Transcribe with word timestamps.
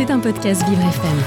C'est 0.00 0.10
un 0.10 0.18
podcast 0.18 0.66
Vivre 0.66 0.80
FM. 0.80 1.18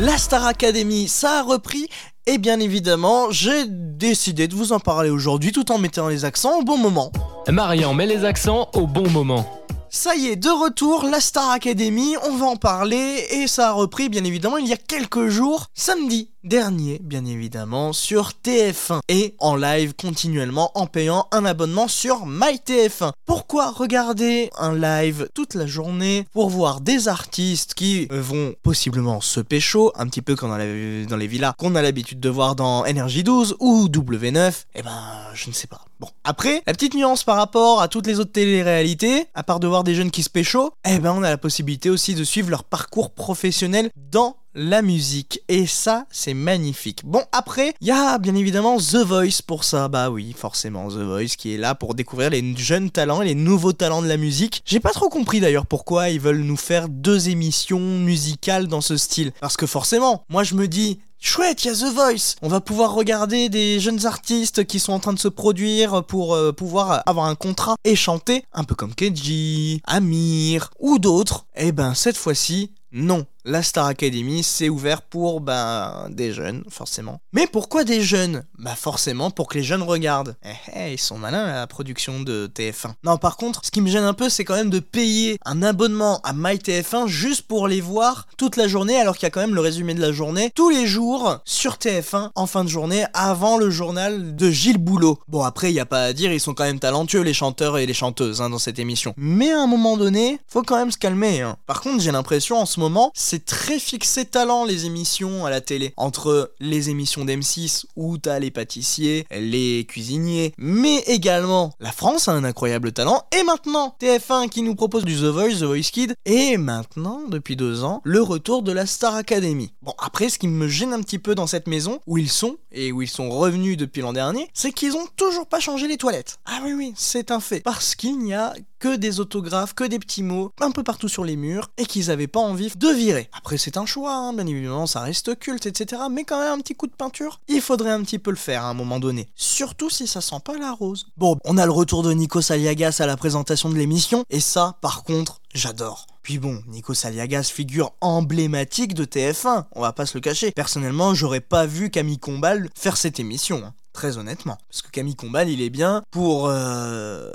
La 0.00 0.18
Star 0.18 0.44
Academy, 0.44 1.06
ça 1.06 1.38
a 1.38 1.42
repris 1.44 1.86
et 2.26 2.38
bien 2.38 2.58
évidemment, 2.58 3.30
j'ai 3.30 3.66
décidé 3.68 4.48
de 4.48 4.56
vous 4.56 4.72
en 4.72 4.80
parler 4.80 5.10
aujourd'hui 5.10 5.52
tout 5.52 5.70
en 5.70 5.78
mettant 5.78 6.08
les 6.08 6.24
accents 6.24 6.58
au 6.58 6.64
bon 6.64 6.76
moment. 6.76 7.12
Marian 7.48 7.94
met 7.94 8.06
les 8.06 8.24
accents 8.24 8.68
au 8.74 8.88
bon 8.88 9.08
moment. 9.10 9.46
Ça 9.90 10.16
y 10.16 10.26
est, 10.26 10.34
de 10.34 10.48
retour, 10.48 11.04
la 11.04 11.20
Star 11.20 11.48
Academy, 11.50 12.16
on 12.28 12.34
va 12.34 12.46
en 12.46 12.56
parler 12.56 13.28
et 13.30 13.46
ça 13.46 13.68
a 13.68 13.72
repris 13.72 14.08
bien 14.08 14.24
évidemment 14.24 14.56
il 14.56 14.66
y 14.66 14.72
a 14.72 14.76
quelques 14.76 15.28
jours, 15.28 15.66
samedi 15.72 16.33
dernier 16.44 17.00
bien 17.02 17.24
évidemment 17.24 17.92
sur 17.92 18.32
TF1 18.44 19.00
et 19.08 19.34
en 19.38 19.56
live 19.56 19.94
continuellement 19.94 20.70
en 20.74 20.86
payant 20.86 21.26
un 21.32 21.44
abonnement 21.44 21.88
sur 21.88 22.26
MyTF1. 22.26 23.12
Pourquoi 23.26 23.70
regarder 23.70 24.50
un 24.58 24.74
live 24.74 25.28
toute 25.34 25.54
la 25.54 25.66
journée 25.66 26.26
pour 26.32 26.50
voir 26.50 26.80
des 26.80 27.08
artistes 27.08 27.74
qui 27.74 28.06
vont 28.10 28.54
possiblement 28.62 29.20
se 29.20 29.40
pécho, 29.40 29.92
un 29.96 30.06
petit 30.06 30.22
peu 30.22 30.36
comme 30.36 30.50
dans, 30.50 31.16
les 31.16 31.26
villas 31.26 31.54
qu'on 31.58 31.74
a 31.74 31.82
l'habitude 31.82 32.20
de 32.20 32.28
voir 32.28 32.54
dans 32.54 32.84
Energy 32.86 33.24
12 33.24 33.56
ou 33.60 33.88
W9 33.88 34.64
Eh 34.74 34.82
ben, 34.82 34.90
je 35.34 35.48
ne 35.48 35.54
sais 35.54 35.66
pas. 35.66 35.80
Bon, 36.00 36.08
après, 36.24 36.62
la 36.66 36.72
petite 36.72 36.94
nuance 36.94 37.24
par 37.24 37.36
rapport 37.36 37.80
à 37.80 37.88
toutes 37.88 38.06
les 38.06 38.20
autres 38.20 38.32
télé-réalités, 38.32 39.26
à 39.34 39.42
part 39.42 39.60
de 39.60 39.66
voir 39.66 39.84
des 39.84 39.94
jeunes 39.94 40.10
qui 40.10 40.22
se 40.22 40.30
pécho, 40.30 40.72
eh 40.84 40.98
ben 40.98 41.14
on 41.16 41.22
a 41.22 41.30
la 41.30 41.38
possibilité 41.38 41.88
aussi 41.88 42.14
de 42.14 42.24
suivre 42.24 42.50
leur 42.50 42.64
parcours 42.64 43.10
professionnel 43.10 43.90
dans 43.96 44.36
la 44.54 44.82
musique. 44.82 45.40
Et 45.48 45.66
ça, 45.66 46.06
c'est 46.10 46.34
magnifique. 46.34 47.00
Bon, 47.04 47.22
après, 47.32 47.74
il 47.80 47.88
y 47.88 47.90
a 47.90 48.18
bien 48.18 48.34
évidemment 48.34 48.78
The 48.78 49.04
Voice 49.04 49.42
pour 49.46 49.64
ça. 49.64 49.88
Bah 49.88 50.10
oui, 50.10 50.34
forcément, 50.36 50.88
The 50.88 51.02
Voice 51.02 51.36
qui 51.36 51.54
est 51.54 51.58
là 51.58 51.74
pour 51.74 51.94
découvrir 51.94 52.30
les 52.30 52.56
jeunes 52.56 52.90
talents 52.90 53.22
et 53.22 53.26
les 53.26 53.34
nouveaux 53.34 53.72
talents 53.72 54.02
de 54.02 54.08
la 54.08 54.16
musique. 54.16 54.62
J'ai 54.64 54.80
pas 54.80 54.92
trop 54.92 55.08
compris 55.08 55.40
d'ailleurs 55.40 55.66
pourquoi 55.66 56.10
ils 56.10 56.20
veulent 56.20 56.42
nous 56.42 56.56
faire 56.56 56.88
deux 56.88 57.28
émissions 57.28 57.80
musicales 57.80 58.68
dans 58.68 58.80
ce 58.80 58.96
style. 58.96 59.32
Parce 59.40 59.56
que 59.56 59.66
forcément, 59.66 60.24
moi 60.28 60.44
je 60.44 60.54
me 60.54 60.68
dis, 60.68 61.00
Chouette, 61.18 61.64
il 61.64 61.68
y 61.68 61.70
a 61.70 61.74
The 61.74 61.94
Voice. 61.94 62.36
On 62.42 62.48
va 62.48 62.60
pouvoir 62.60 62.92
regarder 62.92 63.48
des 63.48 63.80
jeunes 63.80 64.04
artistes 64.04 64.66
qui 64.66 64.78
sont 64.78 64.92
en 64.92 65.00
train 65.00 65.14
de 65.14 65.18
se 65.18 65.28
produire 65.28 66.04
pour 66.04 66.34
euh, 66.34 66.52
pouvoir 66.52 67.02
avoir 67.06 67.26
un 67.26 67.34
contrat 67.34 67.76
et 67.84 67.96
chanter, 67.96 68.44
un 68.52 68.64
peu 68.64 68.74
comme 68.74 68.94
Kenji, 68.94 69.80
Amir 69.86 70.70
ou 70.78 70.98
d'autres. 70.98 71.46
Eh 71.56 71.72
ben 71.72 71.94
cette 71.94 72.18
fois-ci, 72.18 72.72
non, 72.92 73.24
la 73.44 73.62
Star 73.62 73.86
Academy, 73.86 74.42
c'est 74.42 74.68
ouvert 74.68 75.02
pour 75.02 75.40
ben, 75.40 76.08
des 76.10 76.32
jeunes, 76.32 76.64
forcément. 76.68 77.20
Mais 77.32 77.46
pourquoi 77.46 77.84
des 77.84 78.02
jeunes? 78.02 78.44
Bah 78.58 78.74
forcément 78.74 79.30
pour 79.30 79.48
que 79.48 79.58
les 79.58 79.64
jeunes 79.64 79.82
regardent. 79.82 80.36
Eh, 80.44 80.70
eh, 80.76 80.92
ils 80.94 81.00
sont 81.00 81.18
malins 81.18 81.46
la 81.46 81.66
production 81.66 82.20
de 82.20 82.50
TF1. 82.54 82.94
Non, 83.04 83.18
par 83.18 83.36
contre, 83.36 83.60
ce 83.64 83.70
qui 83.70 83.80
me 83.80 83.88
gêne 83.88 84.04
un 84.04 84.14
peu, 84.14 84.28
c'est 84.28 84.44
quand 84.44 84.54
même 84.54 84.70
de 84.70 84.80
payer 84.80 85.38
un 85.44 85.62
abonnement 85.62 86.20
à 86.22 86.32
MyTF1 86.32 87.06
juste 87.06 87.42
pour 87.42 87.68
les 87.68 87.80
voir 87.80 88.26
toute 88.38 88.56
la 88.56 88.68
journée, 88.68 88.98
alors 88.98 89.16
qu'il 89.16 89.24
y 89.24 89.26
a 89.26 89.30
quand 89.30 89.40
même 89.40 89.54
le 89.54 89.60
résumé 89.60 89.94
de 89.94 90.00
la 90.00 90.12
journée 90.12 90.50
tous 90.54 90.70
les 90.70 90.86
jours 90.86 91.38
sur 91.44 91.74
TF1 91.74 92.30
en 92.34 92.46
fin 92.46 92.64
de 92.64 92.68
journée 92.68 93.04
avant 93.12 93.58
le 93.58 93.70
journal 93.70 94.36
de 94.36 94.50
Gilles 94.50 94.78
Boulot. 94.78 95.18
Bon, 95.28 95.42
après, 95.42 95.70
il 95.70 95.74
y 95.74 95.80
a 95.80 95.86
pas 95.86 96.04
à 96.04 96.12
dire, 96.12 96.32
ils 96.32 96.40
sont 96.40 96.54
quand 96.54 96.64
même 96.64 96.80
talentueux 96.80 97.22
les 97.22 97.34
chanteurs 97.34 97.78
et 97.78 97.86
les 97.86 97.94
chanteuses 97.94 98.40
hein, 98.40 98.50
dans 98.50 98.58
cette 98.58 98.78
émission. 98.78 99.14
Mais 99.16 99.52
à 99.52 99.60
un 99.60 99.66
moment 99.66 99.96
donné, 99.96 100.38
faut 100.46 100.62
quand 100.62 100.76
même 100.76 100.90
se 100.90 100.98
calmer. 100.98 101.42
Hein. 101.42 101.56
Par 101.66 101.80
contre, 101.80 102.02
j'ai 102.02 102.12
l'impression 102.12 102.58
en 102.58 102.66
ce 102.66 102.80
moment 102.80 103.12
très 103.38 103.78
fixé 103.78 104.24
talent 104.24 104.64
les 104.64 104.86
émissions 104.86 105.46
à 105.46 105.50
la 105.50 105.60
télé. 105.60 105.92
Entre 105.96 106.52
les 106.60 106.90
émissions 106.90 107.24
d'M6 107.24 107.84
où 107.96 108.18
t'as 108.18 108.38
les 108.38 108.50
pâtissiers, 108.50 109.26
les 109.30 109.86
cuisiniers, 109.88 110.54
mais 110.58 110.98
également 111.06 111.72
la 111.80 111.92
France 111.92 112.28
a 112.28 112.32
un 112.32 112.44
incroyable 112.44 112.92
talent. 112.92 113.24
Et 113.38 113.42
maintenant, 113.42 113.96
TF1 114.00 114.48
qui 114.48 114.62
nous 114.62 114.74
propose 114.74 115.04
du 115.04 115.16
The 115.16 115.24
Voice, 115.24 115.60
The 115.60 115.64
Voice 115.64 115.90
Kid. 115.92 116.14
Et 116.24 116.56
maintenant, 116.56 117.22
depuis 117.28 117.56
deux 117.56 117.84
ans, 117.84 118.00
le 118.04 118.22
retour 118.22 118.62
de 118.62 118.72
la 118.72 118.86
Star 118.86 119.14
Academy. 119.14 119.72
Bon, 119.82 119.94
après, 119.98 120.28
ce 120.28 120.38
qui 120.38 120.48
me 120.48 120.68
gêne 120.68 120.92
un 120.92 121.00
petit 121.00 121.18
peu 121.18 121.34
dans 121.34 121.46
cette 121.46 121.66
maison, 121.66 122.00
où 122.06 122.18
ils 122.18 122.30
sont, 122.30 122.56
et 122.72 122.92
où 122.92 123.02
ils 123.02 123.08
sont 123.08 123.30
revenus 123.30 123.76
depuis 123.76 124.02
l'an 124.02 124.12
dernier, 124.12 124.48
c'est 124.54 124.72
qu'ils 124.72 124.96
ont 124.96 125.06
toujours 125.16 125.46
pas 125.46 125.60
changé 125.60 125.88
les 125.88 125.96
toilettes. 125.96 126.38
Ah 126.46 126.60
oui, 126.64 126.72
oui, 126.72 126.92
c'est 126.96 127.30
un 127.30 127.40
fait. 127.40 127.60
Parce 127.60 127.94
qu'il 127.94 128.18
n'y 128.18 128.34
a 128.34 128.54
que 128.78 128.96
des 128.96 129.20
autographes, 129.20 129.74
que 129.74 129.84
des 129.84 129.98
petits 129.98 130.22
mots, 130.22 130.52
un 130.60 130.70
peu 130.70 130.82
partout 130.82 131.08
sur 131.08 131.24
les 131.24 131.36
murs, 131.36 131.70
et 131.78 131.86
qu'ils 131.86 132.10
avaient 132.10 132.26
pas 132.26 132.40
envie 132.40 132.70
de 132.76 132.88
virer. 132.88 133.23
Après, 133.32 133.58
c'est 133.58 133.76
un 133.76 133.86
choix, 133.86 134.14
hein, 134.14 134.32
bien 134.32 134.46
évidemment, 134.46 134.86
ça 134.86 135.00
reste 135.00 135.38
culte, 135.38 135.66
etc. 135.66 136.02
Mais 136.10 136.24
quand 136.24 136.38
même, 136.38 136.52
un 136.52 136.60
petit 136.60 136.74
coup 136.74 136.86
de 136.86 136.92
peinture, 136.92 137.40
il 137.48 137.60
faudrait 137.60 137.90
un 137.90 138.02
petit 138.02 138.18
peu 138.18 138.30
le 138.30 138.36
faire 138.36 138.64
à 138.64 138.68
un 138.68 138.74
moment 138.74 139.00
donné. 139.00 139.28
Surtout 139.34 139.90
si 139.90 140.06
ça 140.06 140.20
sent 140.20 140.40
pas 140.44 140.56
la 140.58 140.72
rose. 140.72 141.06
Bon, 141.16 141.38
on 141.44 141.58
a 141.58 141.66
le 141.66 141.72
retour 141.72 142.02
de 142.02 142.12
Nico 142.12 142.40
Saliagas 142.40 142.96
à 143.00 143.06
la 143.06 143.16
présentation 143.16 143.68
de 143.68 143.76
l'émission, 143.76 144.24
et 144.30 144.40
ça, 144.40 144.76
par 144.80 145.04
contre, 145.04 145.40
j'adore. 145.54 146.06
Puis 146.22 146.38
bon, 146.38 146.62
Nico 146.66 146.94
Saliagas, 146.94 147.50
figure 147.52 147.92
emblématique 148.00 148.94
de 148.94 149.04
TF1, 149.04 149.66
on 149.72 149.82
va 149.82 149.92
pas 149.92 150.06
se 150.06 150.16
le 150.16 150.20
cacher. 150.20 150.52
Personnellement, 150.52 151.14
j'aurais 151.14 151.40
pas 151.40 151.66
vu 151.66 151.90
Camille 151.90 152.18
Combal 152.18 152.68
faire 152.74 152.96
cette 152.96 153.20
émission, 153.20 153.62
hein, 153.64 153.74
très 153.92 154.16
honnêtement. 154.16 154.58
Parce 154.70 154.82
que 154.82 154.90
Camille 154.90 155.16
Combal, 155.16 155.48
il 155.50 155.60
est 155.60 155.70
bien 155.70 156.02
pour... 156.10 156.48
Euh 156.48 157.30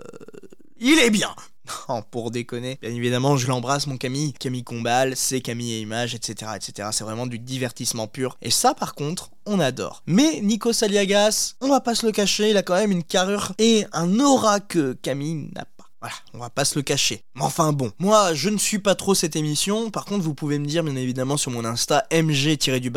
il 0.79 0.97
est 0.99 1.09
bien 1.09 1.35
Pour 2.11 2.31
déconner. 2.31 2.77
Bien 2.81 2.91
évidemment, 2.91 3.37
je 3.37 3.47
l'embrasse, 3.47 3.87
mon 3.87 3.97
Camille. 3.97 4.33
Camille 4.33 4.63
Combal, 4.63 5.15
c'est 5.15 5.41
Camille 5.41 5.73
et 5.73 5.81
Images, 5.81 6.15
etc., 6.15 6.51
etc. 6.55 6.89
C'est 6.91 7.03
vraiment 7.03 7.27
du 7.27 7.39
divertissement 7.39 8.07
pur. 8.07 8.37
Et 8.41 8.51
ça, 8.51 8.73
par 8.73 8.95
contre, 8.95 9.31
on 9.45 9.59
adore. 9.59 10.03
Mais 10.05 10.41
Nico 10.41 10.73
Saliagas, 10.73 11.55
on 11.61 11.69
va 11.69 11.81
pas 11.81 11.95
se 11.95 12.05
le 12.05 12.11
cacher, 12.11 12.51
il 12.51 12.57
a 12.57 12.63
quand 12.63 12.75
même 12.75 12.91
une 12.91 13.03
carrure 13.03 13.53
et 13.57 13.85
un 13.93 14.19
aura 14.19 14.59
que 14.59 14.93
Camille 15.01 15.49
n'a 15.55 15.65
pas 15.65 15.78
voilà, 16.01 16.15
on 16.33 16.39
va 16.39 16.49
pas 16.49 16.65
se 16.65 16.77
le 16.77 16.81
cacher. 16.81 17.23
Mais 17.35 17.43
enfin 17.43 17.73
bon, 17.73 17.91
moi 17.99 18.33
je 18.33 18.49
ne 18.49 18.57
suis 18.57 18.79
pas 18.79 18.95
trop 18.95 19.15
cette 19.15 19.35
émission, 19.35 19.91
par 19.91 20.05
contre 20.05 20.23
vous 20.23 20.33
pouvez 20.33 20.59
me 20.59 20.65
dire 20.65 20.83
bien 20.83 20.95
évidemment 20.95 21.37
sur 21.37 21.51
mon 21.51 21.65
Insta 21.65 22.05
mg 22.11 22.57
du 22.79 22.91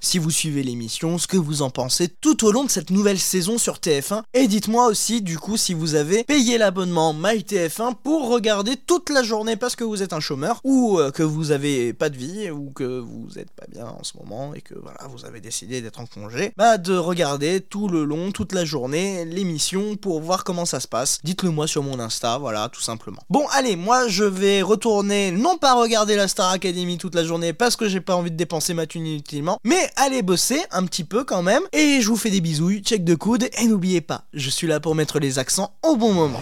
si 0.00 0.18
vous 0.18 0.30
suivez 0.30 0.62
l'émission, 0.62 1.18
ce 1.18 1.26
que 1.26 1.36
vous 1.36 1.62
en 1.62 1.70
pensez 1.70 2.08
tout 2.08 2.44
au 2.44 2.52
long 2.52 2.64
de 2.64 2.70
cette 2.70 2.90
nouvelle 2.90 3.18
saison 3.18 3.58
sur 3.58 3.76
TF1. 3.76 4.22
Et 4.34 4.48
dites-moi 4.48 4.86
aussi 4.86 5.22
du 5.22 5.38
coup 5.38 5.56
si 5.56 5.74
vous 5.74 5.94
avez 5.94 6.24
payé 6.24 6.58
l'abonnement 6.58 7.14
MyTF1 7.14 7.94
pour 8.02 8.28
regarder 8.28 8.76
toute 8.76 9.10
la 9.10 9.22
journée 9.22 9.56
parce 9.56 9.76
que 9.76 9.84
vous 9.84 10.02
êtes 10.02 10.12
un 10.12 10.20
chômeur, 10.20 10.60
ou 10.64 10.98
euh, 10.98 11.10
que 11.10 11.22
vous 11.22 11.50
avez 11.50 11.92
pas 11.92 12.08
de 12.08 12.16
vie, 12.16 12.50
ou 12.50 12.70
que 12.70 13.00
vous 13.00 13.38
êtes 13.38 13.50
pas 13.50 13.66
bien 13.68 13.86
en 13.86 14.02
ce 14.02 14.16
moment, 14.16 14.54
et 14.54 14.60
que 14.60 14.74
voilà, 14.74 14.98
vous 15.08 15.24
avez 15.24 15.40
décidé 15.40 15.80
d'être 15.80 16.00
en 16.00 16.06
congé, 16.06 16.52
bah 16.56 16.78
de 16.78 16.96
regarder 16.96 17.60
tout 17.60 17.88
le 17.88 18.04
long, 18.04 18.32
toute 18.32 18.52
la 18.52 18.64
journée, 18.64 19.24
l'émission 19.24 19.96
pour 19.96 20.20
voir 20.20 20.44
comment 20.44 20.64
ça 20.64 20.80
se 20.80 20.88
passe. 20.88 21.20
Dites-le 21.24 21.50
moi 21.50 21.66
sur 21.66 21.82
mon 21.82 21.98
Insta 22.00 22.38
voilà, 22.46 22.68
tout 22.68 22.80
simplement. 22.80 23.18
Bon, 23.28 23.44
allez, 23.50 23.74
moi 23.74 24.06
je 24.06 24.22
vais 24.22 24.62
retourner, 24.62 25.32
non 25.32 25.58
pas 25.58 25.74
regarder 25.74 26.14
la 26.14 26.28
Star 26.28 26.52
Academy 26.52 26.96
toute 26.96 27.16
la 27.16 27.24
journée 27.24 27.52
parce 27.52 27.74
que 27.74 27.88
j'ai 27.88 28.00
pas 28.00 28.14
envie 28.14 28.30
de 28.30 28.36
dépenser 28.36 28.72
ma 28.72 28.86
thune 28.86 29.04
inutilement, 29.04 29.58
mais 29.64 29.90
aller 29.96 30.22
bosser 30.22 30.62
un 30.70 30.84
petit 30.84 31.02
peu 31.02 31.24
quand 31.24 31.42
même. 31.42 31.62
Et 31.72 32.00
je 32.00 32.08
vous 32.08 32.14
fais 32.14 32.30
des 32.30 32.40
bisous, 32.40 32.78
check 32.78 33.02
de 33.02 33.16
coude, 33.16 33.48
et 33.58 33.66
n'oubliez 33.66 34.00
pas, 34.00 34.22
je 34.32 34.48
suis 34.48 34.68
là 34.68 34.78
pour 34.78 34.94
mettre 34.94 35.18
les 35.18 35.40
accents 35.40 35.74
au 35.82 35.96
bon 35.96 36.12
moment. 36.12 36.40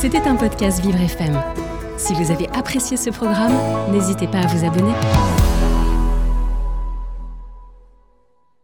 C'était 0.00 0.22
un 0.22 0.36
podcast 0.36 0.80
Vivre 0.80 1.02
FM. 1.02 1.38
Si 1.98 2.14
vous 2.14 2.30
avez 2.30 2.48
apprécié 2.54 2.96
ce 2.96 3.10
programme, 3.10 3.52
n'hésitez 3.92 4.26
pas 4.26 4.38
à 4.38 4.46
vous 4.46 4.64
abonner. 4.64 4.94